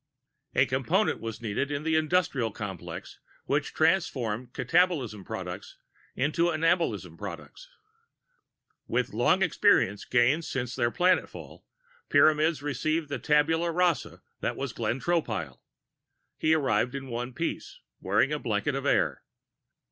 A 0.55 0.65
Component 0.65 1.19
was 1.21 1.43
needed 1.43 1.69
in 1.69 1.83
the 1.83 1.95
industrial 1.95 2.51
complex 2.51 3.19
which 3.45 3.75
transformed 3.75 4.51
catabolism 4.51 5.23
products 5.23 5.77
into 6.15 6.45
anabolism 6.47 7.19
products. 7.19 7.69
With 8.87 9.13
long 9.13 9.43
experience 9.43 10.05
gained 10.05 10.43
since 10.43 10.75
their 10.75 10.89
planetfall, 10.89 11.65
Pyramids 12.09 12.63
received 12.63 13.09
the 13.09 13.19
tabula 13.19 13.69
rasa 13.71 14.23
that 14.39 14.55
was 14.55 14.73
Glenn 14.73 14.99
Tropile. 14.99 15.59
He 16.35 16.55
arrived 16.55 16.95
in 16.95 17.05
one 17.07 17.31
piece, 17.35 17.79
wearing 17.99 18.33
a 18.33 18.39
blanket 18.39 18.73
of 18.73 18.87
air. 18.87 19.21